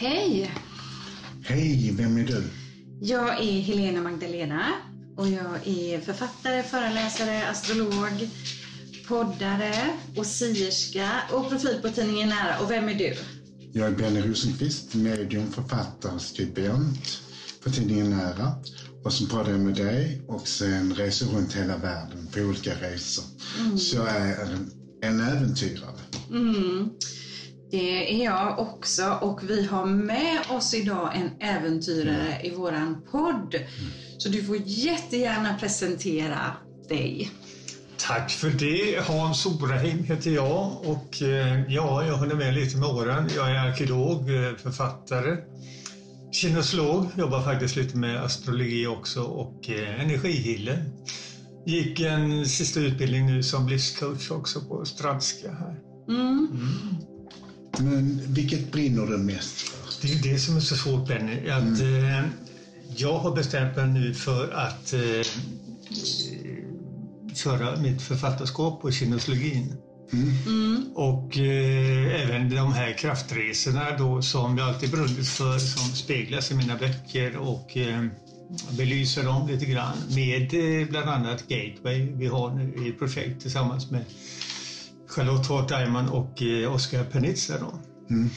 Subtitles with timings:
[0.00, 0.54] Hej!
[1.44, 2.44] Hej, vem är du?
[3.00, 4.66] Jag är Helena Magdalena
[5.16, 8.28] och jag är författare, föreläsare, astrolog,
[9.08, 9.74] poddare
[10.16, 12.58] och sierska och profil på tidningen Nära.
[12.60, 13.16] Och vem är du?
[13.72, 17.20] Jag är Benny Rosenqvist, medium, författare, skribent
[17.62, 18.52] för tidningen Nära
[19.04, 23.24] och som poddar med dig och sen reser runt hela världen på olika resor.
[23.78, 24.70] Så jag är en,
[25.02, 26.00] en äventyrare.
[26.30, 26.90] Mm.
[27.70, 33.54] Det är jag också och vi har med oss idag en äventyrare i våran podd.
[34.18, 36.52] Så du får jättegärna presentera
[36.88, 37.30] dig.
[37.98, 39.06] Tack för det.
[39.06, 43.28] Hans Oraheim heter jag och eh, ja, jag håller med lite med åren.
[43.36, 45.36] Jag är arkeolog, eh, författare,
[46.32, 50.84] kinesolog, jobbar faktiskt lite med astrologi också och eh, energihealer.
[51.66, 55.76] Gick en sista utbildning nu som livscoach också på Stradska här.
[56.08, 56.48] Mm.
[57.78, 59.78] Men vilket brinner du mest för?
[60.02, 61.48] Det är ju det som är så svårt Benny.
[61.48, 62.24] Att, eh,
[62.96, 65.26] jag har bestämt mig nu för att eh,
[67.34, 69.74] köra mitt författarskap på kinesologin.
[70.12, 70.84] Mm.
[70.94, 76.54] Och eh, även de här kraftresorna då som jag alltid brunnit för som speglas i
[76.54, 78.04] mina böcker och eh,
[78.70, 83.90] belyser dem lite grann med eh, bland annat Gateway vi har nu i projekt tillsammans
[83.90, 84.04] med
[85.08, 87.80] Charlotte Hart Diamond och eh, Oscar Penitza då.
[88.10, 88.30] Mm.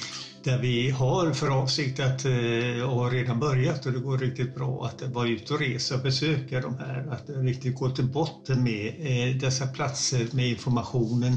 [0.44, 4.56] Där vi har för avsikt att, eh, och har redan börjat och det går riktigt
[4.56, 7.08] bra, att vara ute och resa och besöka de här.
[7.12, 11.34] Att riktigt gå till botten med eh, dessa platser, med informationen.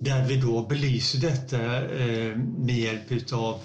[0.00, 1.56] Där vi då belyser detta
[2.66, 3.60] med hjälp utav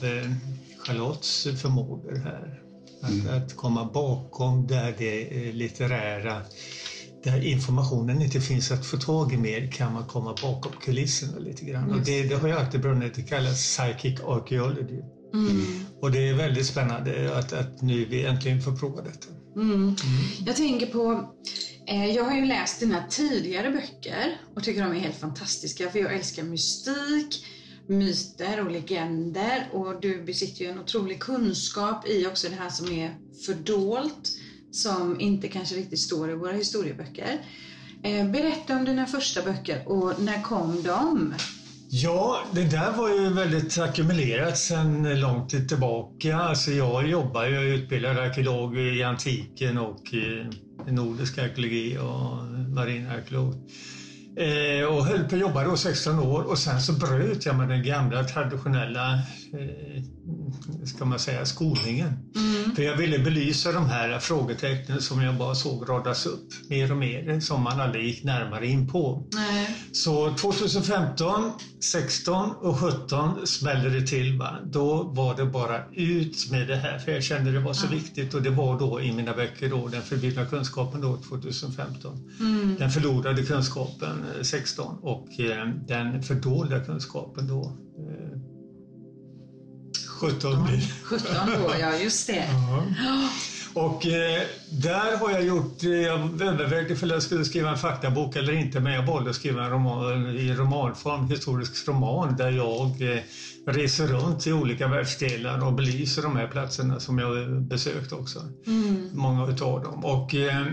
[0.85, 2.61] Charlottes förmågor här.
[3.01, 6.41] Att, att komma bakom där det litterära
[7.23, 11.65] där informationen inte finns att få tag i mer kan man komma bakom kulisserna lite
[11.65, 11.91] grann.
[11.91, 15.01] Och det, det har jag alltid brunnit, det kallas psychic archaeology.
[15.33, 15.85] Mm.
[16.01, 19.27] Och det är väldigt spännande att, att nu vi äntligen får prova detta.
[19.55, 19.95] Mm.
[20.45, 21.33] Jag tänker på,
[21.87, 25.99] eh, jag har ju läst dina tidigare böcker och tycker de är helt fantastiska för
[25.99, 27.45] jag älskar mystik,
[27.87, 32.91] myter och legender och du besitter ju en otrolig kunskap i också det här som
[32.91, 33.15] är
[33.45, 34.40] fördolt
[34.71, 37.37] som inte kanske riktigt står i våra historieböcker.
[38.03, 41.33] Eh, berätta om dina första böcker och när kom de?
[41.93, 46.37] Ja, det där var ju väldigt ackumulerat sedan lång tid tillbaka.
[46.37, 50.13] Alltså jag jobbar ju, jag är utbildad arkeolog i antiken och
[50.87, 52.45] i nordisk arkeologi och
[52.75, 53.53] marinarkeolog.
[54.37, 57.69] Eh, och höll på att jobba då 16 år och sen så bröt jag med
[57.69, 59.19] den gamla traditionella
[60.85, 62.07] ska man säga, skolningen.
[62.35, 62.75] Mm.
[62.75, 66.97] För jag ville belysa de här frågetecknen som jag bara såg radas upp mer och
[66.97, 69.27] mer som man aldrig gick närmare in på.
[69.33, 69.75] Nej.
[69.91, 74.37] Så 2015, 16 och 17 smällde det till.
[74.37, 74.57] Va?
[74.65, 77.91] Då var det bara ut med det här för jag kände det var så Ja.
[77.91, 82.29] viktigt och det var då i mina böcker då, Den förbjudna kunskapen då 2015.
[82.39, 82.75] Mm.
[82.79, 88.50] Den förlorade kunskapen eh, 16 och eh, den fördolda kunskapen då eh,
[90.21, 92.47] 17 blir 17 då, ja just det.
[93.03, 93.29] Ja.
[93.73, 98.35] Och eh, där har jag gjort, eh, jag övervägde ifall jag skulle skriva en faktabok
[98.35, 103.01] eller inte men jag valde att skriva en roman i romanform, historisk roman där jag
[103.01, 103.21] eh,
[103.67, 108.39] reser runt i olika världsdelar och belyser de här platserna som jag besökt också.
[108.67, 109.09] Mm.
[109.13, 110.05] Många utav dem.
[110.05, 110.65] Och eh,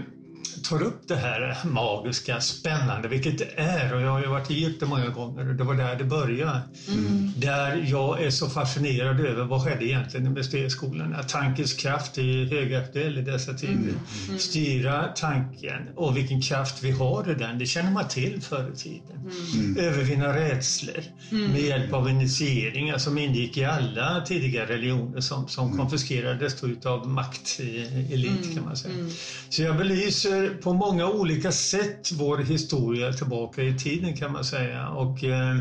[0.65, 3.95] tar upp det här magiska, spännande, vilket det är.
[3.95, 6.61] Och jag har ju varit i Egypten många gånger och det var där det började.
[6.89, 7.33] Mm.
[7.37, 11.17] Där jag är så fascinerad över vad skedde egentligen i Mysterieskolorna.
[11.17, 13.95] Att tankens kraft är högaktuell i dessa tider.
[14.39, 18.77] Styra tanken och vilken kraft vi har i den, det känner man till förr i
[18.77, 19.31] tiden.
[19.79, 26.65] Övervinna rädslor med hjälp av initieringar som ingick i alla tidiga religioner som, som konfiskerades
[26.65, 28.95] utav maktelit kan man säga.
[29.49, 34.89] Så jag belyser på många olika sätt vår historia tillbaka i tiden kan man säga.
[34.89, 35.57] Och eh,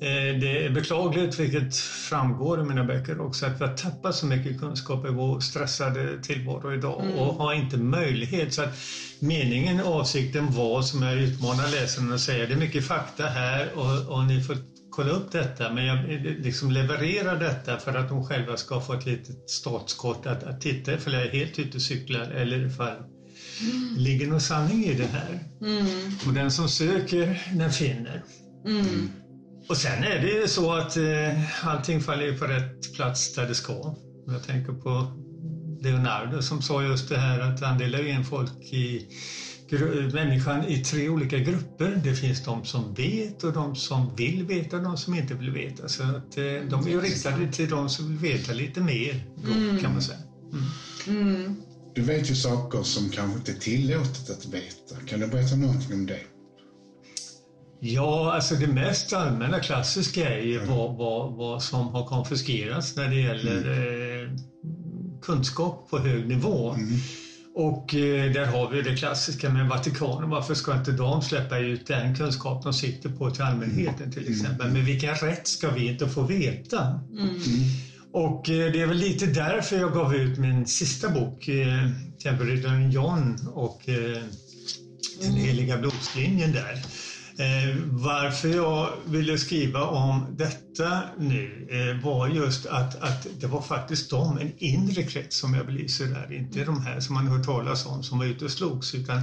[0.00, 4.26] eh, det är beklagligt, vilket framgår i mina böcker också, att vi har tappat så
[4.26, 8.54] mycket kunskap i vår stressade tillvaro idag och har inte möjlighet.
[8.54, 8.78] Så att
[9.20, 14.14] meningen, avsikten var, som jag utmanar läsarna att säga, det är mycket fakta här och,
[14.16, 14.56] och ni får
[14.90, 15.98] kolla upp detta men jag
[16.38, 20.94] liksom levererar detta för att de själva ska få ett litet startskott att, att titta
[20.94, 22.96] ifall jag är helt ute och cyklar eller ifall
[23.60, 25.40] det ligger någon sanning i det här.
[25.62, 25.86] Mm.
[26.26, 28.22] Och den som söker, den finner.
[28.66, 29.10] Mm.
[29.68, 33.54] Och sen är det ju så att eh, allting faller på rätt plats där det
[33.54, 33.94] ska.
[34.26, 35.12] Jag tänker på
[35.82, 39.06] Leonardo som sa just det här att han delar in folk i
[40.12, 42.00] människan i tre olika grupper.
[42.04, 45.50] Det finns de som vet och de som vill veta och de som inte vill
[45.50, 45.88] veta.
[45.88, 49.52] Så att, eh, de är ju riktade till de som vill veta lite mer, då,
[49.52, 49.78] mm.
[49.78, 50.18] kan man säga.
[51.06, 51.56] Mm.
[51.98, 52.06] Mm.
[52.06, 55.06] Du vet ju saker som kanske inte är tillåtet att veta.
[55.06, 56.20] Kan du berätta någonting om det?
[57.80, 63.08] Ja, alltså det mest allmänna klassiska är ju vad, vad, vad som har konfiskerats när
[63.08, 64.24] det gäller mm.
[64.24, 64.30] eh,
[65.22, 66.70] kunskap på hög nivå.
[66.70, 66.98] Mm.
[67.54, 70.30] Och eh, där har vi det klassiska med Vatikanen.
[70.30, 74.66] Varför ska inte de släppa ut den kunskap de sitter på till allmänheten till exempel?
[74.66, 74.72] Mm.
[74.72, 77.00] Men vilken rätt ska vi inte få veta?
[78.14, 78.26] Mm.
[78.26, 81.90] Och eh, det är väl lite därför jag gav ut min sista bok, eh,
[82.22, 83.82] Tempelriddaren John och
[85.20, 86.82] Den heliga blodslinjen där.
[87.38, 93.62] Eh, varför jag ville skriva om detta nu eh, var just att, att det var
[93.62, 97.44] faktiskt de, en inre krets som jag belyser där, inte de här som man hört
[97.44, 99.20] talas om som var ute och slogs, utan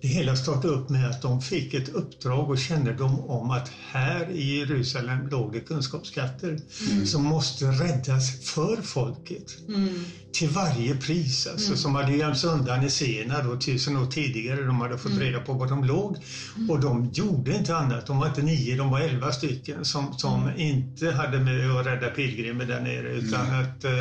[0.00, 4.30] det hela startade upp med att de fick ett uppdrag och kännedom om att här
[4.30, 6.58] i Jerusalem låg det kunskapsskatter
[6.90, 7.06] mm.
[7.06, 9.56] som måste räddas för folket.
[9.68, 10.04] Mm
[10.38, 11.78] till varje pris, alltså, mm.
[11.78, 14.62] som hade gömts undan i Sena då, tusen år tidigare.
[14.62, 15.22] De hade fått mm.
[15.22, 16.16] reda på var de låg
[16.56, 16.70] mm.
[16.70, 18.06] och de gjorde inte annat.
[18.06, 20.60] De var inte nio, de var elva stycken som, som mm.
[20.60, 23.92] inte hade med att rädda pilgrimer där nere utan att eh,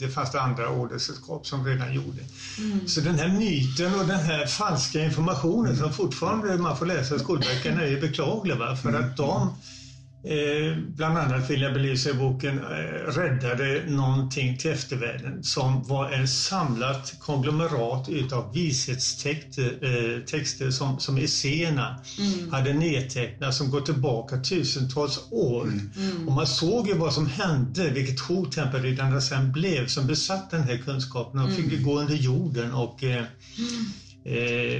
[0.00, 2.20] det fanns andra ordersällskap som redan gjorde.
[2.86, 5.35] Så den här myten och den här falska informationen
[5.76, 8.56] som fortfarande man får läsa i skolböckerna är beklaglig.
[8.56, 8.76] Va?
[8.76, 9.50] För att de
[10.28, 16.10] Eh, bland annat vill jag belysa i boken eh, räddade någonting till eftervärlden som var
[16.10, 22.52] en samlat konglomerat utav vishetstexter eh, texter som, som Essena mm.
[22.52, 25.62] hade nedtecknat som går tillbaka tusentals år.
[25.62, 26.28] Mm.
[26.28, 30.62] Och man såg ju vad som hände, vilket hot tempelriddarna sen blev som besatt den
[30.62, 31.40] här kunskapen.
[31.40, 31.84] De fick mm.
[31.84, 33.26] gå under jorden och eh, mm.
[33.58, 34.05] Eh,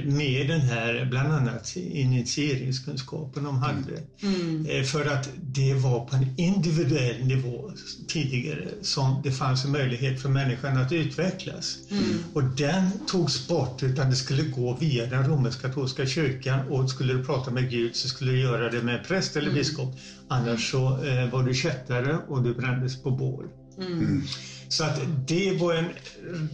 [0.05, 4.01] med den här bland annat initieringskunskapen de hade.
[4.21, 4.65] Mm.
[4.65, 7.71] Eh, för att det var på en individuell nivå
[8.07, 11.77] tidigare som det fanns en möjlighet för människan att utvecklas.
[11.91, 12.03] Mm.
[12.33, 17.23] Och den togs bort utan det skulle gå via den romersk-katolska kyrkan och skulle du
[17.23, 19.57] prata med Gud så skulle du göra det med präst eller mm.
[19.57, 19.95] biskop.
[20.27, 23.45] Annars så eh, var du kättare och du brändes på bål.
[23.77, 24.23] Mm.
[24.69, 25.89] Så att det var en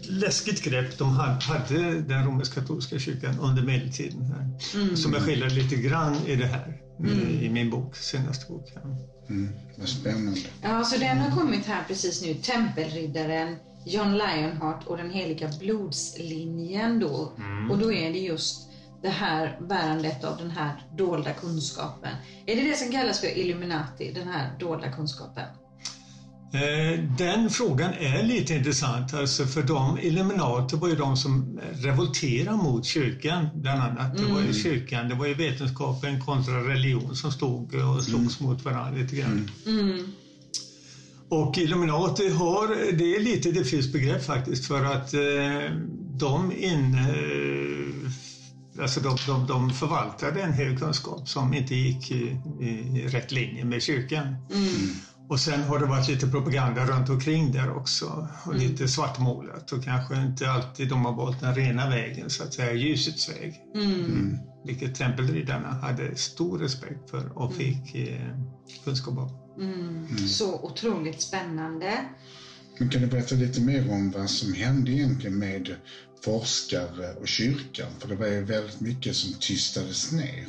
[0.01, 4.21] läskigt grepp de hade, den romersk-katolska kyrkan under medeltiden.
[4.21, 4.49] Här.
[4.81, 4.97] Mm.
[4.97, 7.39] Som jag skildrar lite grann i det här, mm.
[7.41, 8.69] i min bok, senaste bok.
[9.29, 9.49] Mm.
[9.77, 10.39] Vad spännande.
[10.61, 13.55] Ja, så den har kommit här precis nu, Tempelriddaren,
[13.85, 17.31] John Lionheart och den heliga blodslinjen då.
[17.37, 17.71] Mm.
[17.71, 18.69] Och då är det just
[19.01, 22.11] det här bärandet av den här dolda kunskapen.
[22.45, 25.45] Är det det som kallas för Illuminati, den här dolda kunskapen?
[26.53, 32.57] Eh, den frågan är lite intressant, alltså för de Illuminati var ju de som revolterade
[32.57, 34.17] mot kyrkan bland annat.
[34.17, 34.53] Det var ju mm.
[34.53, 38.51] kyrkan, det var ju vetenskapen kontra religion som stod och slogs mm.
[38.51, 39.51] mot varandra lite grann.
[39.65, 39.79] Mm.
[39.79, 40.05] mm.
[41.29, 42.67] Och Illuminati har,
[42.97, 45.77] det är lite diffust begrepp faktiskt för att eh,
[46.19, 52.37] de in, eh, alltså de, de, de förvaltade en hög kunskap som inte gick i,
[52.61, 54.35] i rätt linje med kyrkan.
[54.53, 54.95] Mm.
[55.29, 58.67] Och sen har det varit lite propaganda runt omkring där också och mm.
[58.67, 62.73] lite svartmålat och kanske inte alltid de har valt den rena vägen, så att säga
[62.73, 63.61] ljusets väg.
[63.75, 63.93] Mm.
[63.93, 64.37] Mm.
[64.65, 67.57] Vilket tempelriddarna hade stor respekt för och mm.
[67.57, 68.37] fick eh,
[68.83, 69.29] kunskap om.
[69.57, 69.79] Mm.
[69.79, 70.27] Mm.
[70.27, 72.05] Så otroligt spännande.
[72.79, 75.75] Men kan du berätta lite mer om vad som hände egentligen med
[76.23, 77.91] forskare och kyrkan?
[77.99, 80.47] För det var ju väldigt mycket som tystades ner.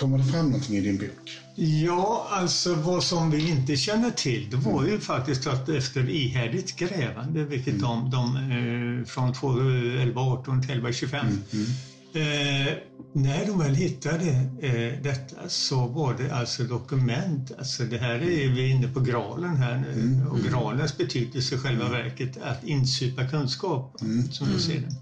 [0.00, 1.40] Kommer det fram någonting i din bok?
[1.54, 6.76] Ja, alltså vad som vi inte känner till det var ju faktiskt att efter ihärdigt
[6.76, 7.80] grävande, vilket mm.
[7.80, 11.42] de, de eh, från 1118 till 1125 mm.
[11.52, 11.66] mm.
[12.12, 12.72] Eh,
[13.12, 14.30] när de väl hittade
[14.60, 19.56] eh, detta så var det alltså dokument, alltså det här är vi inne på graalen
[19.56, 20.26] här nu mm.
[20.26, 20.50] och mm.
[20.50, 21.92] graalens betydelse i själva mm.
[21.92, 23.96] verket att insupa kunskap
[24.30, 24.94] som jag ser det.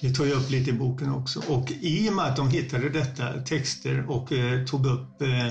[0.00, 1.42] Det tar jag upp lite i boken också.
[1.48, 5.46] Och i och med att de hittade detta texter och eh, tog upp eh,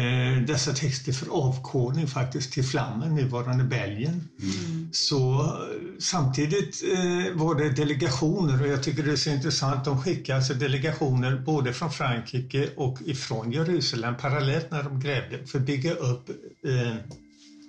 [0.00, 4.28] eh, dessa texter för avkodning faktiskt till Flammen, nuvarande Belgien.
[4.42, 4.88] Mm.
[4.92, 9.84] Så eh, samtidigt eh, var det delegationer och jag tycker det är så intressant.
[9.84, 15.58] De skickade alltså delegationer både från Frankrike och ifrån Jerusalem parallellt när de grävde för
[15.58, 16.28] att bygga upp
[16.66, 16.96] eh,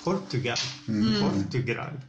[0.03, 0.57] Portugal.
[0.87, 1.13] Mm.
[1.21, 2.01] Portugal.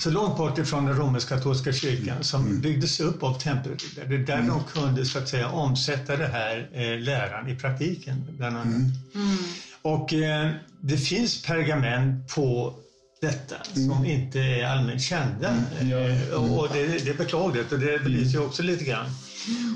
[0.00, 2.60] Så långt bort ifrån den romersk-katolska kyrkan som mm.
[2.60, 4.06] byggdes upp av tempelriddare.
[4.08, 4.48] Det är där mm.
[4.48, 8.66] de kunde så att säga omsätta det här eh, läran i praktiken bland annat.
[8.66, 8.92] Mm.
[9.14, 9.38] mm.
[9.82, 10.50] Och eh,
[10.80, 12.74] det finns pergament på
[13.20, 15.48] detta som inte är allmänt kända.
[15.80, 19.06] Eh, Och det, det är beklagligt och det belyser ju också lite grann.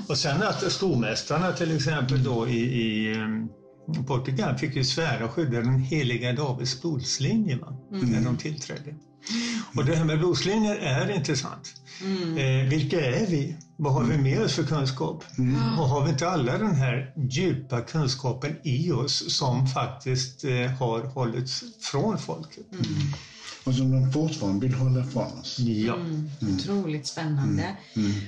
[0.07, 5.31] Och sen att stormästarna till exempel då i, i eh, Portugal fick ju svära och
[5.31, 7.59] skydda den heliga Davids blodslinje
[7.91, 8.95] när de tillträdde.
[9.75, 11.73] Och det här med blodslinjer är intressant.
[12.37, 13.55] Eh, vilka är vi?
[13.77, 15.23] Vad har vi med oss för kunskap?
[15.77, 21.01] Och har vi inte alla den här djupa kunskapen i oss som faktiskt eh, har
[21.01, 22.65] hållits från folket?
[23.63, 25.59] Och som de fortfarande vill hålla från oss.
[25.59, 25.95] Ja.
[25.95, 26.29] Mm.
[26.55, 27.77] Otroligt spännande.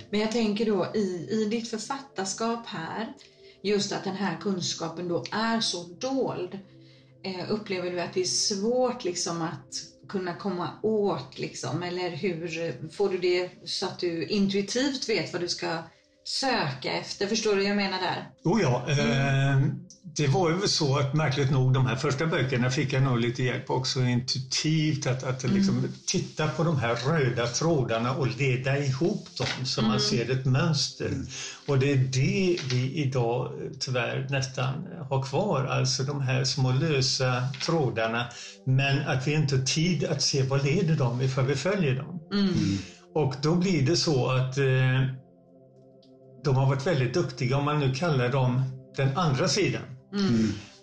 [0.09, 3.13] Men jag tänker då i, i ditt författarskap här,
[3.63, 6.59] just att den här kunskapen då är så dold.
[7.23, 9.73] Eh, upplever du att det är svårt liksom att
[10.09, 11.83] kunna komma åt liksom?
[11.83, 15.77] Eller hur får du det så att du intuitivt vet vad du ska
[16.29, 17.27] söka efter?
[17.27, 18.27] Förstår du vad jag menar där?
[18.43, 19.61] Oh ja, eh,
[20.03, 23.43] det var ju så att märkligt nog de här första böckerna fick jag nog lite
[23.43, 29.27] hjälp också intuitivt att, att liksom titta på de här röda trådarna och leda ihop
[29.37, 31.11] dem så man ser ett mönster.
[31.67, 36.71] Och det är det vi idag eh, tyvärr nästan har kvar, alltså de här små
[36.71, 38.25] lösa trådarna.
[38.65, 42.19] Men att vi inte har tid att se vad leder dem ifall vi följer dem.
[43.13, 45.03] Och då blir det så att eh,
[46.43, 48.61] de har varit väldigt duktiga, om man nu kallar dem
[48.95, 49.81] den andra sidan.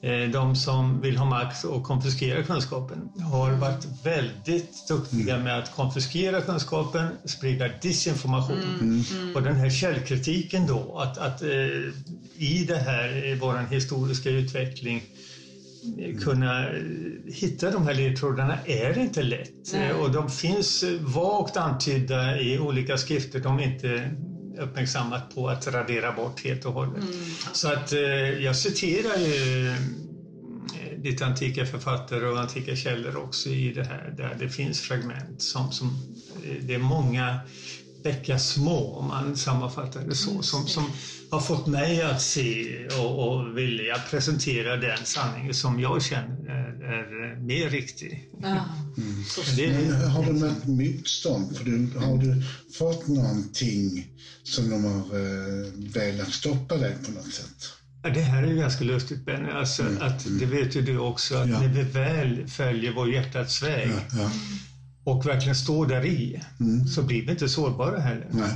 [0.02, 2.98] Eh, De som vill ha makt och konfiskera kunskapen
[3.32, 9.04] har varit väldigt duktiga med att konfiskera kunskapen, sprida disinformation.
[9.34, 11.48] Och den här källkritiken då, att, att eh,
[12.38, 15.02] i det här, i vår historiska utveckling,
[15.98, 16.82] eh, kunna eh,
[17.32, 19.74] hitta de här ledtrådarna är inte lätt.
[20.00, 24.10] Och de finns vagt antydda i olika skrifter de inte
[24.58, 27.04] uppmärksammat på att radera bort helt och hållet.
[27.52, 28.00] Så att eh,
[28.44, 34.36] jag citerar ju eh, lite antika författare och antika källor också i det här där
[34.38, 35.86] det finns fragment som, som
[36.44, 37.40] eh, det är många
[38.02, 40.90] bäckar små om man sammanfattar det så som, som
[41.30, 46.66] har fått mig att se och, och vilja presentera den sanning som jag känner är,
[46.92, 48.30] är mer riktig.
[48.42, 48.64] Ja.
[49.56, 51.56] Det, Men har du mött motstånd?
[51.56, 52.42] För du, har du
[52.78, 54.06] fått någonting
[54.42, 57.72] som de har eh, velat stoppa dig på något sätt?
[58.02, 59.50] Ja, det här är ju ganska lustigt Benny.
[59.50, 61.60] Alltså, att, det vet ju du också att Ja.
[61.60, 64.30] när vi väl följer vår hjärtats väg Ja.
[65.06, 66.40] Och verkligen står där i
[66.94, 68.26] så blir vi inte sårbara heller.
[68.30, 68.50] Nej.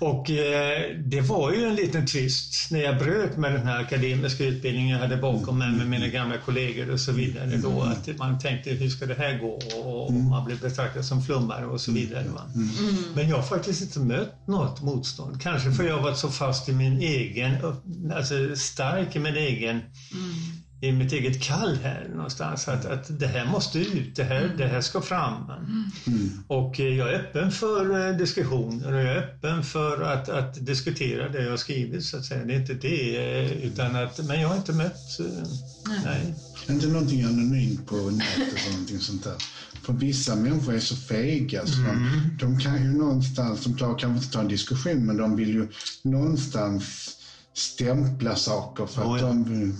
[0.00, 4.44] Och eh, det var ju en liten twist när jag bröt med den här akademiska
[4.44, 7.56] utbildningen jag hade bakom mig med mina gamla kollegor och så vidare.
[7.56, 11.22] Då, att man tänkte hur ska det här gå och, och man blev betraktad som
[11.22, 12.28] flummare och så vidare.
[12.28, 12.42] Va?
[13.14, 15.42] Men jag har faktiskt inte mött något motstånd.
[15.42, 17.56] Kanske för jag har varit så fast i min egen,
[18.14, 19.80] alltså stark i min egen
[20.88, 22.68] i mitt eget kall här någonstans.
[22.68, 25.52] Att, att det här måste ut, det här, det här ska fram.
[26.46, 30.66] Och eh, jag är öppen för eh, diskussioner och jag är öppen för att, att
[30.66, 32.44] diskutera det jag har skrivit så att säga.
[32.44, 35.48] Det är inte det, eh, utan att, men jag har inte mött, eh,
[36.04, 36.34] nej.
[36.68, 39.34] Inte någonting anonymt på nätet eller någonting sånt där.
[39.82, 44.24] För vissa människor är så fega så de, de kan ju någonstans, de klarar kanske
[44.24, 45.68] inte ta en diskussion men de vill ju
[46.02, 47.16] någonstans
[47.54, 49.26] stämpla saker för Ja, att ja.
[49.26, 49.76] de...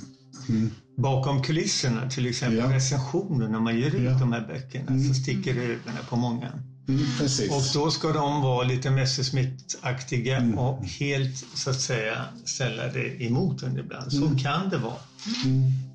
[0.48, 2.72] Mm, Bakom kulisserna, till exempel Ja.
[2.76, 4.18] recensioner när man ger ut Ja.
[4.18, 6.48] de här böckerna, så sticker ögonen på många.
[6.88, 7.04] mm.
[7.50, 10.58] Och då ska de vara lite Messerschmitt-aktiga Mm.
[10.58, 14.12] och helt så att säga ställa det emot en ibland.
[14.12, 14.38] Så Mm.
[14.38, 14.96] kan det vara.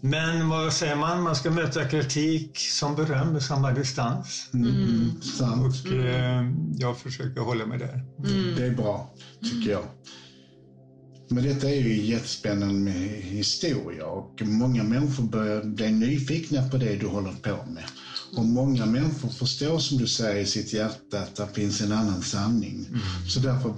[0.02, 1.24] Men vad säger man?
[1.24, 4.50] Man ska möta kritik som beröm med samma distans.
[4.54, 5.76] Mm, sant.
[5.86, 6.46] Och eh,
[6.78, 8.04] jag försöker hålla mig där.
[8.58, 9.84] Det är bra, tycker jag.
[11.32, 17.08] Men detta är ju jättespännande historia och många människor börjar bli nyfikna på det du
[17.08, 17.84] håller på med.
[18.38, 22.22] Och många människor förstår som du säger i sitt hjärta att det finns en annan
[22.22, 22.88] sanning.
[23.28, 23.70] Så därför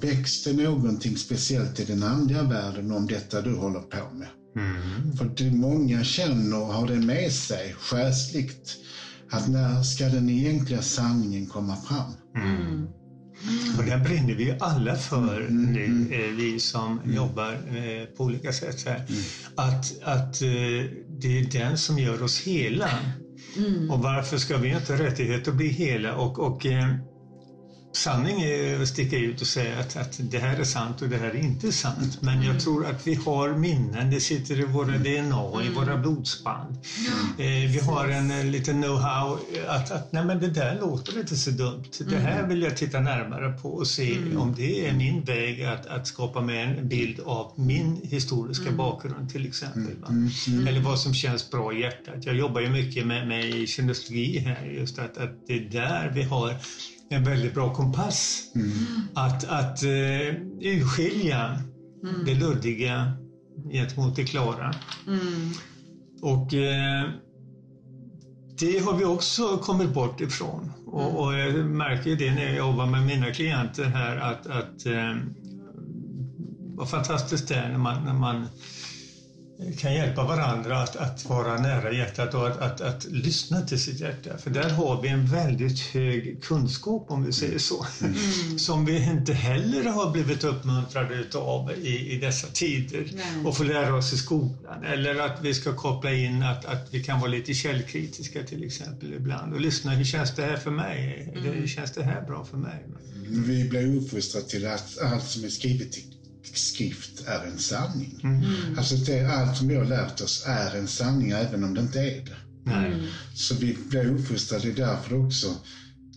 [0.45, 4.27] det någonting speciellt i den andliga världen om detta du håller på med.
[5.17, 8.77] För det många känner och har det med sig själsligt
[9.31, 12.13] att när ska den egentliga sanningen komma fram?
[13.81, 18.53] Och där brinner vi ju alla för nu, eh, vi som jobbar eh, på olika
[18.53, 18.79] sätt.
[18.79, 19.05] Så här.
[19.55, 20.49] Att, att eh,
[21.07, 22.89] det är den som gör oss hela.
[23.89, 26.15] Och varför ska vi inte ha rättighet att bli hela?
[26.15, 26.65] Och, och
[27.93, 31.17] sanning är att sticka ut och säga att, att det här är sant och det
[31.17, 32.21] här är inte sant.
[32.21, 32.59] Men jag mm.
[32.59, 35.67] tror att vi har minnen, det sitter i våra DNA, mm.
[35.67, 36.77] i våra blodsband.
[37.37, 37.63] Mm.
[37.65, 41.35] Eh, vi har en, en liten know-how att, att nej men det där låter inte
[41.35, 41.83] så dumt.
[42.09, 42.49] Det här mm.
[42.49, 44.37] vill jag titta närmare på och se mm.
[44.37, 48.77] om det är min väg att, att skapa mig en bild av min historiska mm.
[48.77, 49.95] bakgrund till exempel.
[50.67, 52.25] Eller vad som känns bra i hjärtat.
[52.25, 56.23] Jag jobbar ju mycket med, med kinesologi här, just att, att det är där vi
[56.23, 56.55] har
[57.11, 58.43] en väldigt bra kompass.
[58.55, 58.71] Mm.
[59.13, 59.89] Att, att uh,
[60.59, 61.61] urskilja
[62.03, 62.25] mm.
[62.25, 63.13] det luddiga
[63.71, 64.75] gentemot det klara.
[65.07, 65.51] Mm.
[66.21, 67.11] Och uh,
[68.59, 70.71] det har vi också kommit bort ifrån.
[70.85, 71.15] Och, mm.
[71.15, 75.17] och, jag märker det när jag jobbar med mina klienter här att, att uh,
[76.75, 78.47] vad fantastiskt det är när man, när man
[79.77, 83.99] kan hjälpa varandra att, att vara nära hjärtat och att, att, att, lyssna till sitt
[83.99, 84.37] hjärta.
[84.37, 87.85] För där har vi en väldigt hög kunskap om vi säger så.
[88.01, 88.59] Mm.
[88.59, 93.45] Som vi inte heller har blivit uppmuntrade utav i, i dessa tider Nej.
[93.45, 94.83] och få lära oss i skolan.
[94.83, 99.13] Eller att vi ska koppla in att, att vi kan vara lite källkritiska till exempel
[99.13, 99.91] ibland och lyssna.
[99.91, 101.31] Hur känns det här för mig?
[101.35, 101.53] Mm.
[101.53, 102.85] Hur känns det här bra för mig?
[103.47, 105.91] Vi blir uppfostrade till att allt som är skrivet
[106.43, 108.19] skrift är en sanning.
[108.23, 108.43] Mm.
[108.77, 111.99] Alltså det, allt som vi har lärt oss är en sanning även om det inte
[111.99, 112.71] är det.
[112.71, 113.07] Mm.
[113.35, 115.55] Så vi blir uppfostrade, det är därför också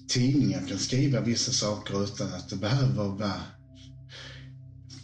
[0.08, 3.40] tidningar kan skriva vissa saker utan att det behöver vara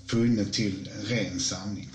[0.07, 1.91] funnet till ren sanning.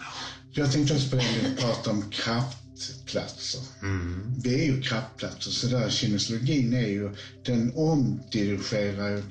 [0.52, 2.65] Jag tänkte också på det vi pratade om kraft
[3.06, 3.62] kraftplatser.
[3.82, 4.34] Mm.
[4.44, 7.16] Vi är ju kraftplatser, så där kinesologin är ju,
[7.46, 9.22] den omdirigerar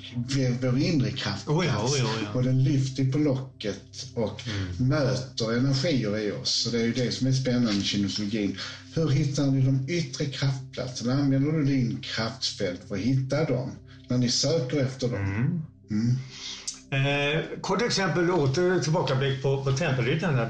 [0.60, 1.58] vår inre kraftplats.
[1.58, 2.32] Oh ja, oh ja, oh ja.
[2.34, 4.88] Och den lyfter på locket och mm.
[4.88, 6.62] möter energier i oss.
[6.62, 8.58] Så det är ju det som är spännande med kinesologin.
[8.94, 11.14] Hur hittar ni de yttre kraftplatserna?
[11.14, 13.70] Använder du din kraftfält för att hitta dem?
[14.08, 15.24] När ni söker efter dem?
[15.90, 16.18] Mm.
[16.94, 17.38] Mm.
[17.38, 20.44] Eh, kort exempel, åter tillbakablick på, på tempelriddarna.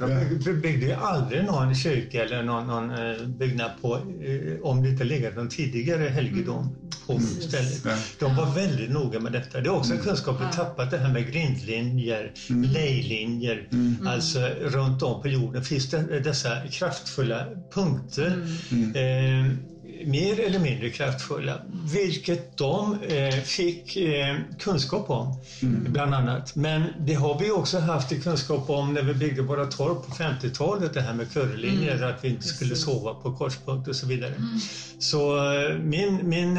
[0.44, 5.04] De byggde aldrig någon kyrka eller någon, någon eh, byggnad på, eh, om det inte
[5.04, 6.74] legat någon tidigare helgedom mm.
[7.06, 7.24] på mm.
[7.24, 7.84] stället.
[7.84, 7.96] Ja.
[8.18, 9.60] De var väldigt noga med detta.
[9.60, 10.08] Det är också en mm.
[10.08, 12.70] kunskap vi tappat, det här med grindlinjer, mm.
[12.70, 13.68] lejlinjer.
[13.72, 14.06] Mm.
[14.06, 18.46] Alltså runt om på jorden finns det dessa kraftfulla punkter.
[18.72, 18.94] Mm.
[18.94, 19.56] Eh,
[20.04, 21.60] mer eller mindre kraftfulla,
[21.92, 25.92] vilket de eh, fick eh, kunskap om, mm.
[25.92, 26.56] bland annat.
[26.56, 30.94] Men det har vi också haft kunskap om när vi byggde våra torp på 50-talet,
[30.94, 32.10] det här med currylinjer, mm.
[32.10, 34.34] att vi inte skulle sova på korspunkt och så vidare.
[34.34, 34.60] Mm.
[34.98, 36.56] Så eh, min, min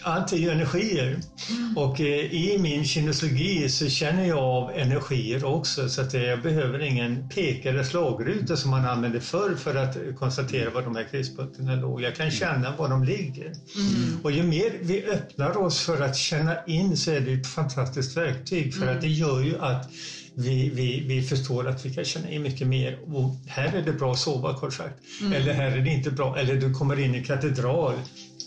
[0.00, 1.20] eh, allt är ju energier.
[1.50, 1.76] Mm.
[1.76, 6.82] Och eh, i min kinesologi så känner jag av energier också så att jag behöver
[6.82, 12.02] ingen pekare slagruta som man använde förr för att konstatera var de här krispunkterna låg.
[12.02, 13.46] Jag kan känna var de ligger.
[13.46, 14.18] Mm.
[14.22, 18.16] Och ju mer vi öppnar oss för att känna in så är det ett fantastiskt
[18.16, 18.96] verktyg för mm.
[18.96, 19.90] att det gör ju att
[20.38, 22.98] vi, vi, vi förstår att vi kan känna in mycket mer.
[23.06, 24.94] Och här är det bra att sova kort sagt.
[25.20, 25.32] Mm.
[25.32, 26.38] Eller här är det inte bra.
[26.38, 27.94] Eller du kommer in i katedral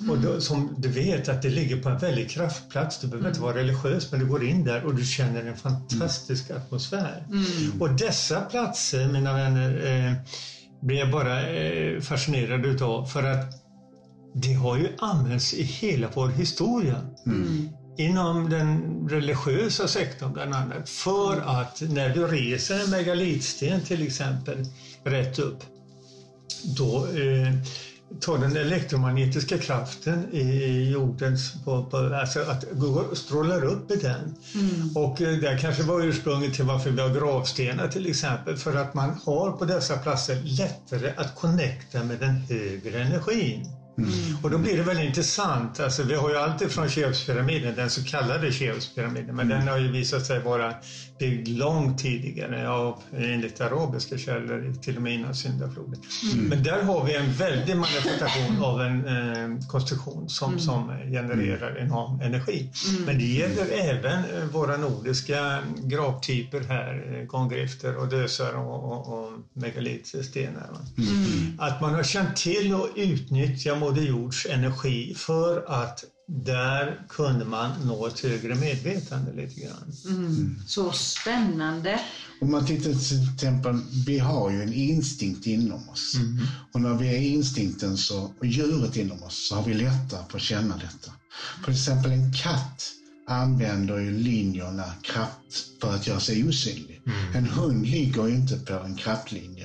[0.07, 2.99] och då, som du vet att det ligger på en väldigt kraftplats.
[2.99, 3.29] Du behöver mm.
[3.29, 6.62] inte vara religiös men du går in där och du känner en fantastisk mm.
[6.62, 7.25] atmosfär.
[7.29, 7.81] Mm.
[7.81, 10.13] Och dessa platser, mina vänner, eh,
[10.81, 13.53] blir jag bara eh, fascinerad utav för att
[14.33, 17.01] det har ju använts i hela vår historia.
[17.25, 17.69] Mm.
[17.97, 20.89] Inom den religiösa sektorn bland annat.
[20.89, 24.65] För att när du reser en megalitsten till exempel
[25.03, 25.63] rätt upp,
[26.77, 27.53] då eh,
[28.19, 32.65] tar den elektromagnetiska kraften i jordens, på, på, alltså att
[33.13, 34.36] strålar upp i den.
[34.56, 34.95] Mm.
[34.95, 38.93] Och eh, det kanske var ursprunget till varför vi har gravstenar till exempel, för att
[38.93, 43.78] man har på dessa platser lättare att connecta med den högre energin.
[44.03, 44.38] Mm.
[44.43, 45.79] Och då blir det väldigt intressant.
[45.79, 49.59] Alltså, vi har ju alltid från Cheopspyramiden, den så kallade Cheopspyramiden, men mm.
[49.59, 50.73] den har ju visat sig vara
[51.19, 56.01] byggd långt tidigare, ja, enligt arabiska källor, till och med innan syndafloden.
[56.33, 56.45] Mm.
[56.45, 60.59] Men där har vi en väldig manifestation av en eh, konstruktion som, mm.
[60.59, 62.69] som genererar enorm energi.
[62.89, 63.03] Mm.
[63.05, 69.13] Men det gäller även eh, våra nordiska gravtyper här, eh, gånggrifter och dösar och, och,
[69.13, 70.69] och megalitstenar.
[70.97, 71.59] Mm.
[71.59, 78.08] Att man har känt till och utnyttja Jords energi för att där kunde man nå
[78.08, 79.93] ett högre medvetande lite grann.
[80.06, 80.25] Mm.
[80.25, 80.62] Mm.
[80.67, 81.99] Så spännande!
[82.41, 86.15] Om man tittar till exempel, vi har ju en instinkt inom oss.
[86.15, 86.45] Mm.
[86.73, 90.38] Och när vi är instinkten så, och djuret inom oss så har vi lättare för
[90.38, 91.12] att känna detta.
[91.65, 92.91] För exempel en katt
[93.28, 97.02] använder ju linjerna kraft för att göra sig osynlig.
[97.34, 99.59] En hund ligger ju inte på en kraftlinje.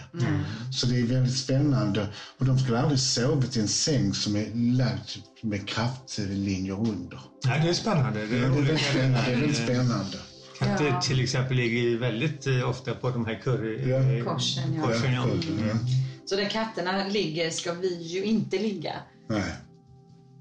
[0.72, 2.08] Så det är väldigt spännande.
[2.38, 5.08] Och de skulle aldrig sovit i en säng som är lagd
[5.42, 7.20] med kraftlinjer under.
[7.44, 8.20] Nej, det är spännande.
[8.20, 9.22] Det Det är, är väldigt spännande.
[9.26, 10.18] Det är väldigt spännande.
[10.58, 11.00] Katter Ja.
[11.00, 13.40] till exempel ligger ju väldigt eh, ofta på de här.
[13.44, 13.94] Ja.
[13.96, 14.82] eh, Korsen, ja.
[14.82, 15.26] korsen, ja.
[15.68, 15.74] Ja.
[16.26, 18.92] Så där katterna ligger ska vi ju inte ligga.
[19.28, 19.52] Nej.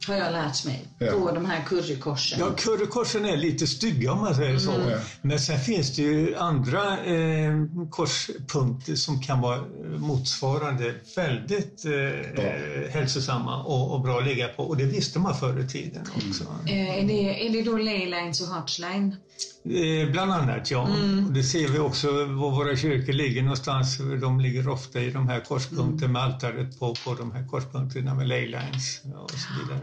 [0.08, 0.86] Har jag lärt mig.
[1.00, 1.12] Ja.
[1.12, 2.40] På de här currykorsen.
[2.40, 4.72] Ja, currykorsen är lite stygga om man säger så.
[4.72, 4.98] Ja.
[5.22, 7.52] Men sen finns det ju andra eh,
[7.90, 9.60] korspunkter som kan vara
[9.98, 14.64] motsvarande väldigt eh, eh, hälsosamma och, och bra att ligga på.
[14.64, 16.44] Och det visste man förr i tiden också.
[16.66, 19.16] Eh, är, det, är det då Leylines och Heartline?
[19.66, 20.82] Eh, bland annat ja.
[21.28, 23.98] Och det ser vi också var våra kyrkor ligger någonstans.
[24.22, 28.28] De ligger ofta i de här korspunkterna med altaret på, på de här korspunkterna med
[28.28, 29.82] leylines och så vidare.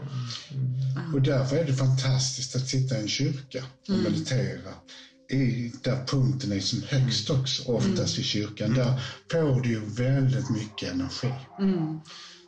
[1.13, 4.73] Och därför är det fantastiskt att sitta i en kyrka och meditera.
[5.31, 8.73] I, där punkten är som högst också, oftast i kyrkan.
[8.73, 11.33] Där får du väldigt mycket energi.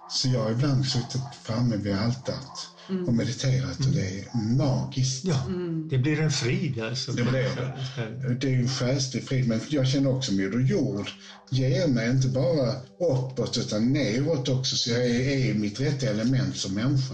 [0.10, 2.73] Så jag har ibland suttit framme vid altaret
[3.08, 5.26] och mediterat och det är magiskt.
[5.26, 5.44] Ja,
[5.90, 7.12] det blir en frid alltså.
[7.12, 8.36] Det blir det.
[8.42, 11.08] Det är ju en själslig frid, men jag känner också Moder Jord
[11.52, 12.74] ger mig inte bara
[13.12, 17.14] uppåt utan neråt också, så jag är, är i mitt rätta element som människa.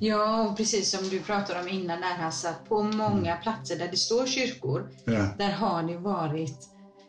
[0.00, 3.88] Ja, och precis som du pratade om innan där Hasse, att på många platser där
[3.90, 5.34] det står kyrkor, Ja.
[5.38, 6.58] där har det varit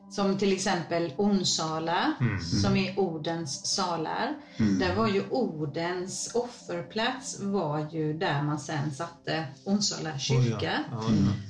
[0.10, 2.14] som till exempel Onsala,
[2.62, 4.36] som är Odens salar.
[4.80, 10.84] Där var ju Odens offerplats var ju där man sen satte Onsala kyrka.
[10.92, 11.02] Ja,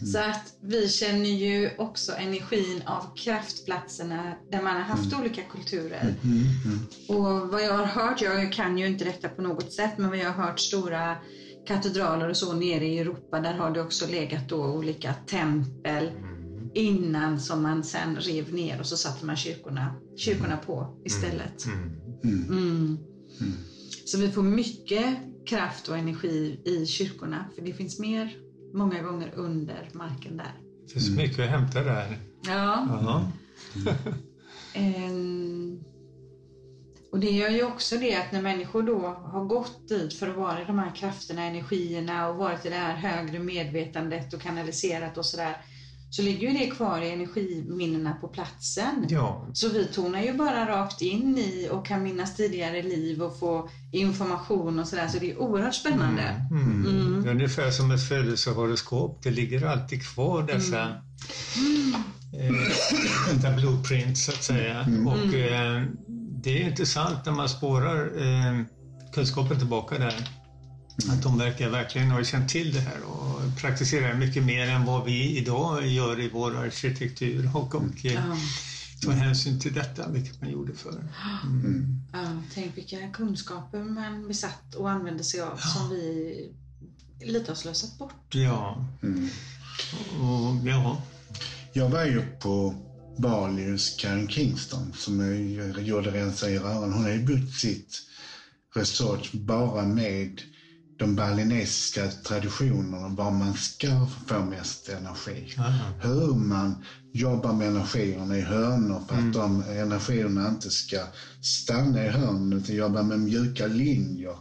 [0.05, 6.15] Så att vi känner ju också energin av kraftplatserna där man har haft olika kulturer.
[7.07, 10.17] Och vad jag har hört, jag kan ju inte detta på något sätt, men vad
[10.17, 11.15] jag har hört stora
[11.67, 16.11] katedraler och så nere i Europa, där har det också legat då olika tempel
[16.79, 21.65] innan som man sen rev ner och så satte man kyrkorna, kyrkorna på istället.
[21.65, 22.97] Mm.
[24.05, 25.17] Så vi får mycket
[25.49, 28.37] kraft och energi i kyrkorna, för det finns mer
[28.73, 30.53] många gånger under marken där.
[30.87, 32.17] Det finns mycket att hämta där.
[32.47, 32.87] Ja.
[34.73, 35.83] Ehm,
[37.11, 40.35] och det gör ju också det att när människor då har gått dit för att
[40.35, 45.17] vara i de här krafterna, energierna och varit i det här högre medvetandet och kanaliserat
[45.17, 45.57] och sådär,
[46.09, 49.05] så ligger ju det kvar i energiminnena på platsen.
[49.09, 49.47] ja.
[49.53, 53.69] Så vi tonar ju bara rakt in i och kan minnas tidigare liv och få
[53.91, 56.21] information och sådär, så det är oerhört spännande.
[56.51, 57.21] Mm.
[57.23, 59.23] Det är ungefär som ett födelsehoroskop.
[59.23, 60.81] Det ligger alltid kvar dessa
[62.33, 62.53] eh,
[63.33, 64.87] detta blueprint så att säga.
[65.07, 65.83] Och eh,
[66.43, 68.65] det är intressant när man spårar eh,
[69.13, 70.38] kunskapen tillbaka där.
[71.07, 75.05] Att de verkar verkligen ha känt till det här och praktiserar mycket mer än vad
[75.05, 78.37] vi idag gör i vår arkitektur och, och eh, Ja.
[79.01, 81.03] tar hänsyn till detta, vilket man gjorde förr.
[82.13, 86.35] Ja, tänk vilka kunskaper man besatt och använde sig av som vi
[87.23, 88.35] lite har slösat bort.
[88.35, 88.85] Ja.
[90.21, 91.01] Och, ja.
[91.73, 92.75] Jag var ju på
[93.17, 95.35] Bali hos Karen Kingston som
[95.79, 96.93] gjorde Rensa i rören.
[96.93, 98.01] Hon har ju byggt sitt
[98.75, 100.41] resort bara med
[100.99, 105.53] de balinesiska traditionerna, var man ska få mest energi.
[106.01, 106.83] Hur man
[107.13, 110.97] jobbar med energierna i hörnor för att de energierna inte ska
[111.41, 114.35] stanna i hörnen utan jobba med mjuka linjer.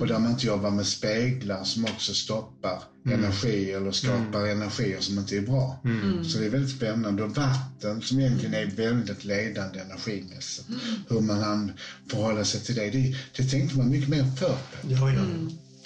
[0.00, 5.18] Och där man inte jobbar med speglar som också stoppar energi eller skapar energier som
[5.18, 5.82] inte är bra.
[6.24, 7.22] Så det är väldigt spännande.
[7.22, 10.68] Och vatten som egentligen är väldigt ledande energimässigt.
[11.08, 11.72] Hur man kan
[12.10, 12.90] förhålla sig till det.
[12.90, 14.92] Det, det tänkte man mycket mer förr på.
[14.92, 15.22] Ja, ja.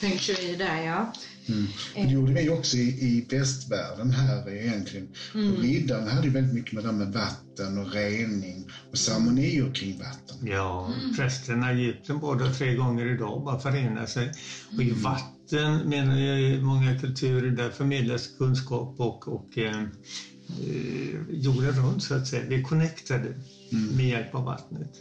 [0.00, 1.12] Feng shui där ja.
[1.96, 5.08] Och det gjorde vi också i, i västvärlden här egentligen.
[5.34, 9.74] Och riddarna hade ju väldigt mycket med det här med vatten och rening och ceremonier
[9.74, 10.46] kring vatten.
[10.46, 14.32] Ja, prästerna i Egypten både tre gånger idag bara förenar sig.
[14.76, 19.88] Och i vatten menar jag i många kulturer där förmedlas kunskap och, och eh, eh,
[21.28, 22.42] jorden runt så att säga.
[22.48, 23.34] Vi är connectade
[23.70, 25.00] med hjälp av vattnet.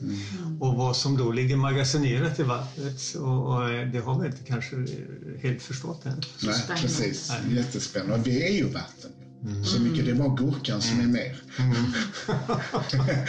[0.59, 4.43] Och vad som då ligger magasinerat i vattnet och, och eh, det har vi inte
[4.43, 6.21] kanske eh, helt förstått än.
[6.43, 7.31] Nej, precis.
[7.49, 8.15] Jättespännande.
[8.15, 9.11] Och vi är ju vatten.
[9.45, 9.65] ju.
[9.65, 11.41] Så mycket, det bara gurkan som är mer.
[12.27, 12.91] Ja.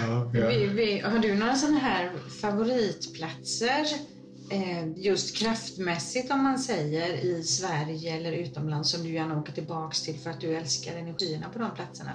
[0.00, 0.30] Ja.
[0.32, 4.11] Vi, vi, har du några sådana här favoritplatser eh,
[4.50, 10.02] Eh, just kraftmässigt om man säger i Sverige eller utomlands som du gärna åker tillbaks
[10.02, 12.12] till för att du älskar energierna på de platserna?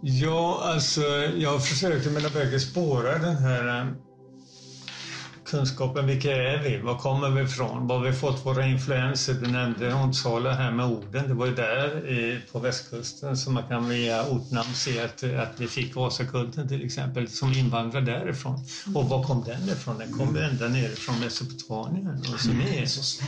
[0.00, 1.00] Ja, alltså
[1.36, 3.86] jag försökte med mina böcker spåra den här eh,
[5.52, 6.78] kunskapen, vilka är vi?
[6.78, 7.86] Var kommer vi ifrån?
[7.86, 9.34] Var har vi fått våra influenser?
[9.34, 11.28] Du nämnde Onsala här med orden.
[11.28, 15.66] Det var ju där på västkusten som man kan via ortnamn se att, att vi
[15.66, 18.58] fick Vasakulten till exempel som invandrare därifrån.
[18.94, 19.98] Och var kom den ifrån?
[19.98, 22.86] Den kom ända nerifrån Mesopotamien och Sumer.
[22.86, 23.22] Så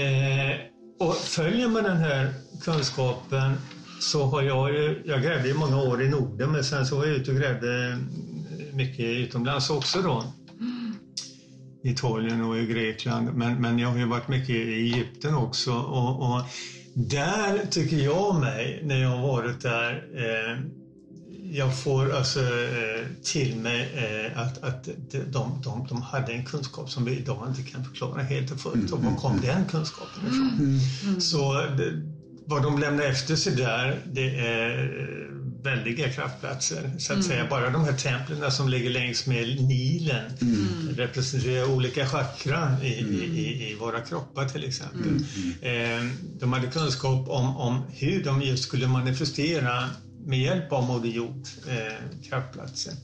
[0.00, 0.56] Eh,
[0.98, 3.52] och följer man den här kunskapen
[4.00, 7.06] så har jag ju, jag grävde i många år i Norden men sen så var
[7.06, 7.98] jag ute och grävde
[8.72, 10.24] mycket utomlands också då.
[11.82, 16.34] Italien och i Grekland men, men jag har ju varit mycket i Egypten också och,
[16.34, 16.42] och
[16.94, 20.58] där tycker jag mig, när jag har varit där, eh,
[21.52, 26.90] jag får alltså eh, till mig eh, att, att de, de, de hade en kunskap
[26.90, 28.92] som vi idag inte kan förklara helt och fullt.
[28.92, 31.20] Och var kom den kunskapen ifrån?
[31.20, 32.02] Så det,
[32.46, 35.29] vad de lämnar efter sig där, det är
[35.62, 36.90] väldiga kraftplatser.
[36.98, 37.28] Så att Mm.
[37.28, 37.46] säga.
[37.50, 40.32] Bara de här templen som ligger längs med Nilen
[40.96, 45.14] representerar olika chakran i, i, i, i våra kroppar till exempel.
[45.62, 46.04] Eh,
[46.40, 49.84] de hade kunskap om, om hur de just skulle manifestera
[50.26, 52.94] med hjälp av Moder Jord, eh, kraftplatsen.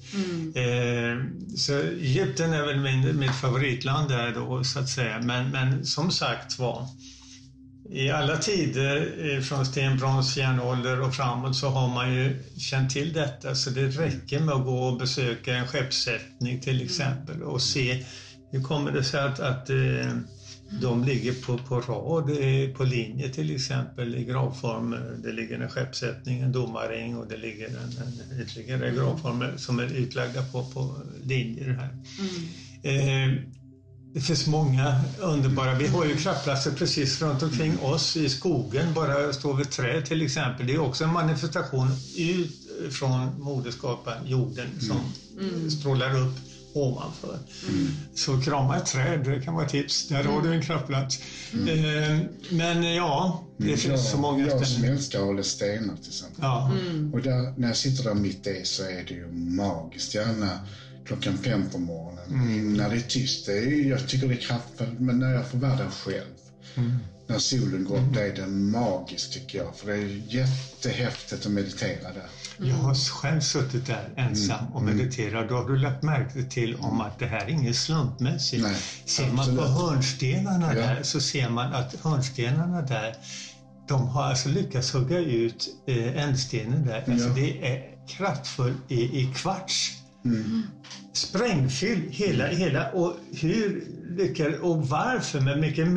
[0.55, 1.25] Eh,
[1.57, 5.21] så Egypten är väl min, mitt favoritland där då så att säga.
[5.23, 6.89] Men, men som sagt var,
[7.91, 12.91] i alla tider eh, från sten, brons, järnålder och framåt så har man ju känt
[12.91, 17.63] till detta så det räcker med att gå och besöka en skeppssättning till exempel och
[17.63, 18.05] se
[18.51, 20.17] hur kommer det sig att, att eh,
[20.81, 24.97] de ligger på, på rad, eh, på linje till exempel i gravform.
[25.23, 29.97] Det ligger en skeppssättning, en domarring och det ligger en, en ytterligare gravformer som är
[29.97, 30.95] utlagda på, på
[31.25, 31.91] linjer här.
[32.83, 33.33] Eh,
[34.17, 39.33] det finns många underbara, vi har ju kraftplatser precis runt omkring oss i skogen, bara
[39.33, 40.67] stå vid träd till exempel.
[40.67, 42.53] Det är också en manifestation ut
[42.91, 45.01] från moderskaparen, jorden, som
[45.71, 46.35] strålar upp
[46.73, 47.39] ovanför.
[48.15, 50.09] Så krama ett träd, det kan vara ett tips.
[50.09, 51.19] Där har du en kraftplats.
[51.53, 52.19] Eh,
[52.51, 54.93] men ja, det finns så många Jag ställen.
[54.93, 56.39] älskar att hålla stenar till exempel.
[56.43, 56.71] Ja.
[57.13, 60.15] Och där, när jag sitter där mitt i så är det ju magiskt.
[60.15, 60.59] Gärna
[61.07, 62.77] klockan fem på morgonen.
[62.77, 63.47] När det är tyst.
[63.47, 66.35] Det är, jag tycker det är kraftfullt, men när jag får vara där själv.
[67.29, 69.77] När solen går upp, det är det magiskt tycker jag.
[69.77, 72.27] För det är jättehäftigt att meditera där.
[72.59, 75.49] Jag har själv suttit där ensam och mediterat.
[75.49, 78.63] Då har du lagt märke till om att det här är inget slumpmässigt.
[78.63, 79.71] Nej, ser man på absolut.
[79.71, 80.81] hörnstenarna Ja.
[80.81, 83.17] där så ser man att hörnstenarna där
[83.89, 87.05] de har alltså lyckats hugga ut eh, ändstenen där.
[87.11, 87.35] Alltså Ja.
[87.35, 89.96] det är kraftfullt i, i kvarts.
[91.13, 93.85] Sprängfylld hela, hela och hur
[94.17, 95.89] lyckades och varför med mycket,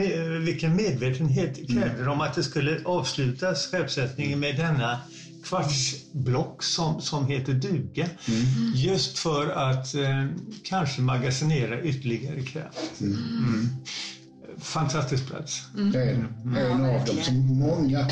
[0.48, 4.98] vilken medvetenhet krävde de att det skulle avslutas skeppssättningen med denna
[5.44, 8.08] kvartsblock som, som heter duga.
[8.76, 10.28] Just för att eh,
[10.64, 13.02] kanske magasinera ytterligare kraft.
[13.02, 13.68] Mm.
[14.58, 15.64] Fantastisk plats.
[15.94, 16.16] Det är
[16.54, 16.60] det.
[16.60, 18.08] En av dem som många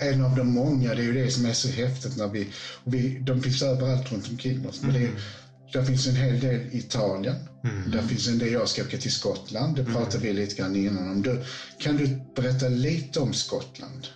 [0.00, 2.48] en av de många, det är ju det som är så häftigt när vi,
[2.84, 4.82] vi de finns överallt runt omkring oss.
[4.82, 5.10] Men det är,
[5.72, 7.36] där finns en hel del i Italien.
[7.86, 11.10] Där finns en del, jag ska åka till Skottland, det pratade vi lite grann innan
[11.10, 11.22] om.
[11.22, 11.42] Du,
[11.80, 14.06] kan du berätta lite om Skottland?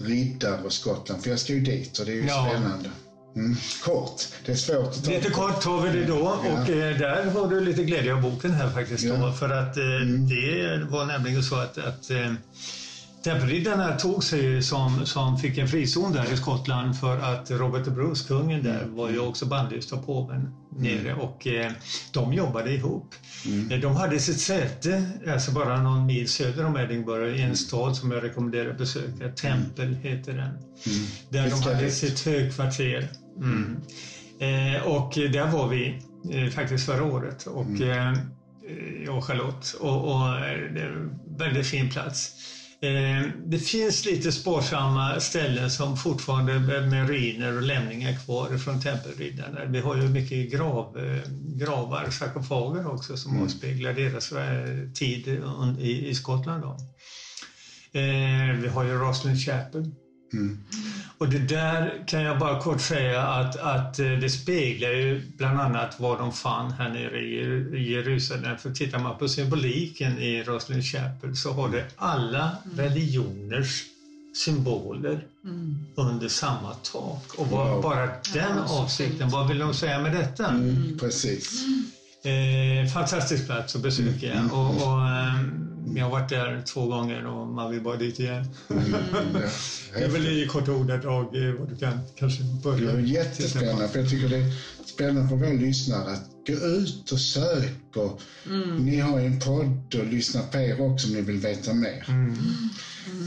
[0.00, 2.48] Riddar och Skottland, för jag ska ju dit och det är ju Ja.
[2.50, 2.90] spännande.
[3.36, 3.56] Mm.
[3.84, 6.18] Kort, det är svårt att ta Lite kort tar vi det då
[6.52, 9.04] och eh, där har du lite glädje av boken här faktiskt.
[9.04, 9.32] Då, Ja.
[9.32, 9.82] för att eh,
[10.28, 12.32] det var nämligen så att, att eh,
[13.26, 17.90] Tempelriddarna tog sig som, som fick en frizon där i Skottland för att Robert the
[17.90, 21.72] Bruce, kungen där, var ju också bannlyst av påven nere och eh,
[22.12, 23.14] de jobbade ihop.
[23.70, 27.96] Eh, De hade sitt säte, alltså bara någon mil söder om Edinburgh, i en stad
[27.96, 29.28] som jag rekommenderar att besöka.
[29.28, 30.58] Tempel heter den.
[31.28, 33.08] Där Det de hade sitt högkvarter.
[33.36, 33.76] Mm.
[34.38, 37.46] Eh, och där var vi eh, faktiskt förra året.
[37.46, 38.14] Och, eh,
[39.06, 39.74] jag och Charlotte.
[39.80, 42.32] Och, och eh, det är en väldigt fin plats.
[42.82, 49.64] Eh, det finns lite sparsamma ställen som fortfarande med ruiner och lämningar kvar från tempelriddarna.
[49.64, 51.22] Vi har ju mycket grav, eh,
[51.56, 55.28] gravar, sarkofager också som avspeglar deras eh, tid
[55.78, 56.62] i, i Skottland.
[56.62, 56.76] Då.
[58.62, 59.90] Vi har ju Roslin Chapel
[61.18, 65.60] och det där kan jag bara kort säga att, att eh, det speglar ju bland
[65.60, 68.56] annat vad de fann här nere i Jer- i Jerusalem.
[68.58, 73.82] För tittar man på symboliken i Roslin Chapel så har det alla religioners
[74.44, 75.24] symboler
[75.96, 77.24] under samma tak.
[77.38, 77.82] Och vad, Wow.
[77.82, 80.48] bara den Ja, avsikten, vad vill de säga med detta?
[80.50, 81.64] Mm, precis.
[82.24, 84.48] Eh, fantastisk plats att besöka.
[84.52, 85.00] Och, och,
[85.94, 88.44] Jag har varit där två gånger och man vill bara dit igen.
[88.70, 88.84] Mm,
[89.34, 89.48] ja.
[89.94, 92.92] Det är väl i korta ordadrag eh, vad du kan kanske börja.
[92.92, 94.52] Det är jättespännande, för jag tycker det är
[94.84, 97.96] spännande för våra lyssnare att gå ut och sök.
[97.96, 98.20] Och
[98.78, 102.04] Ni har en podd och lyssna på er också om ni vill veta mer.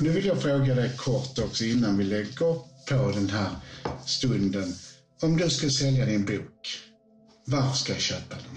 [0.02, 2.56] Nu vill jag fråga dig kort också innan vi lägger
[2.90, 3.50] på den här
[4.06, 4.74] stunden.
[5.22, 6.80] Om du ska sälja din bok,
[7.46, 8.49] var ska jag köpa den?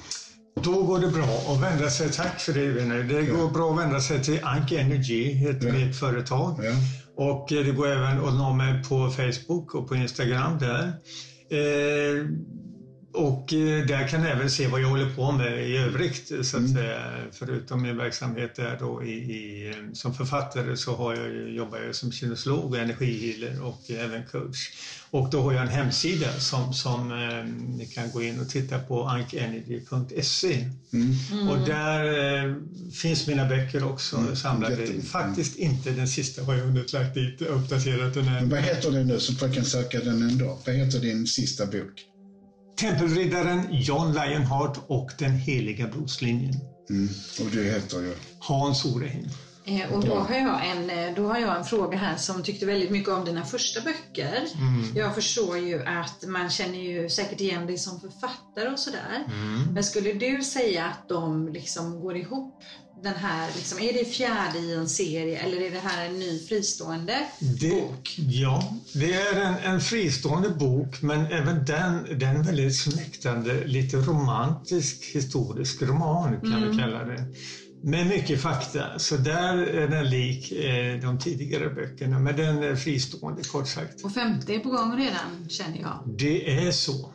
[0.65, 3.03] Då går det bra att vända sig, tack för det vänner.
[3.03, 5.73] Det går bra att vända sig till Ank Energy, heter Ja.
[5.75, 6.61] mitt företag.
[6.63, 6.73] Ja.
[7.17, 10.93] Och eh, det går även att nå mig på Facebook och på Instagram där.
[11.51, 12.27] Eh,
[13.13, 16.33] och eh, där kan ni även se vad jag håller på med i övrigt.
[16.43, 17.01] Så att säga.
[17.33, 21.95] Förutom min verksamhet där då i, i, eh, som författare så har jag, jobbar jag
[21.95, 24.71] som kinesolog och energihealer och även coach.
[25.11, 27.45] Och då har jag en hemsida som, som eh,
[27.79, 30.65] ni kan gå in och titta på ankenergy.se.
[31.51, 32.05] Och där
[32.49, 32.55] eh,
[32.93, 34.81] finns mina böcker också samlade.
[34.81, 35.03] jättebra.
[35.03, 38.49] Faktiskt inte den sista har jag hunnit lagt dit uppdaterat den Men än.
[38.49, 40.59] vad heter den nu så folk kan söka den ändå?
[40.67, 42.12] Vad heter din sista bok?
[42.83, 46.55] Tempelriddaren John Lionheart och Den heliga blodslinjen.
[46.91, 47.09] Mm.
[47.41, 48.15] Och du heter ju...
[48.39, 49.31] Hans Orehin.
[49.65, 52.67] Eh, Och då har, jag en, eh, då har jag en fråga här som tyckte
[52.67, 54.45] väldigt mycket om dina första böcker.
[54.95, 59.25] Jag förstår ju att man känner ju säkert igen dig som författare och sådär.
[59.73, 62.63] Men skulle du säga att de liksom går ihop?
[63.03, 66.39] Den här, liksom, är det fjärde i en serie eller är det här en ny
[66.47, 67.19] fristående
[67.61, 68.15] Det, bok?
[68.19, 75.05] ja, det är en, en fristående bok men även den, den väldigt smäktande, lite romantisk
[75.15, 77.25] historisk roman kan vi kalla det.
[77.85, 82.77] Med mycket fakta, så där är den lik eh, de tidigare böckerna men den är
[82.77, 84.05] fristående kort sagt.
[84.05, 86.05] Och femte är på gång redan känner jag.
[86.19, 87.15] Det är så.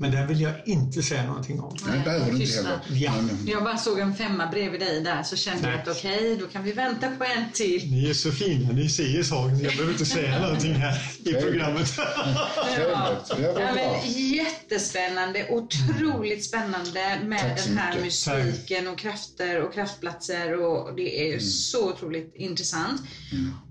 [0.00, 1.76] Men den vill jag inte säga någonting om.
[1.86, 2.80] Nej, det behöver du inte heller.
[2.90, 3.12] Ja.
[3.46, 5.88] Jag bara såg en femma bredvid dig där så kände jag Tack.
[5.88, 7.90] att okej, då kan vi vänta på en till.
[7.90, 9.50] Ni är så fina, ni säger saker.
[9.54, 11.92] Jag behöver inte säga någonting här i programmet.
[11.98, 13.74] Ja, bra.
[13.74, 18.04] men jättespännande, otroligt spännande med den här mycket.
[18.04, 21.40] mystiken och krafter och kraftplatser och det är Mm.
[21.40, 23.02] så otroligt intressant.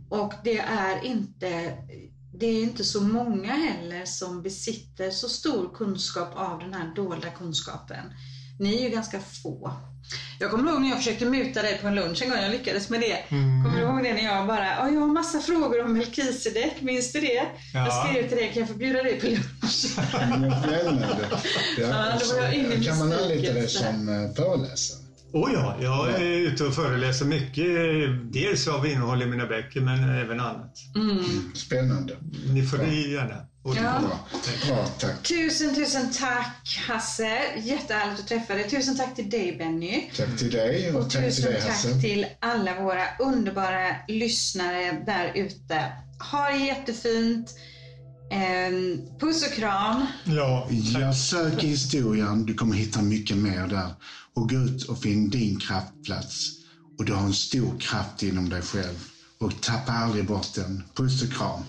[0.10, 1.74] Och det är inte
[2.40, 7.30] det är inte så många heller som besitter så stor kunskap av den här dolda
[7.30, 8.14] kunskapen.
[8.60, 9.72] Ni är ju ganska få.
[10.40, 12.90] Jag kommer ihåg när jag försökte muta dig på en lunch en gång, jag lyckades
[12.90, 13.18] med det.
[13.30, 17.14] Kommer du ihåg det när jag bara, "Ja, jag har massa frågor om Melkisedek, minns
[17.14, 17.34] du det?
[17.74, 18.06] Jag Ja.
[18.10, 19.98] skrev till dig, kan jag få bjuda dig på lunch?
[20.40, 21.08] Men Spännande.
[21.78, 25.03] Ja, då var jag inne i kan man anlita dig mystiken, som eh, föreläsare?
[25.34, 27.66] Oh ja, jag är ute och föreläser mycket.
[28.34, 30.78] Dels av innehåll i mina böcker men även annat.
[31.54, 32.14] Spännande.
[32.54, 34.00] Ni får gärna återkomma.
[34.00, 34.20] Bra.
[34.68, 35.24] Bra, tack.
[35.28, 37.40] Tusen, tusen tack Hasse.
[37.64, 38.70] Jättehärligt att träffa dig.
[38.70, 40.10] Tusen tack till dig Benny.
[40.18, 41.92] Tack till dig och Och tack till tusen dig Hasse.
[41.92, 45.92] tack till alla våra underbara lyssnare där ute.
[46.32, 47.50] Ha det jättefint.
[48.32, 50.06] Ehm, puss och kram.
[50.26, 50.68] Ja,
[51.00, 53.88] Jag söker historien, du kommer hitta mycket mer där.
[54.34, 56.50] Och gå ut och finn din kraftplats.
[56.98, 59.08] Och du har en stor kraft inom dig själv.
[59.38, 60.84] Och tappa aldrig bort den.
[60.96, 61.64] Puss och kram.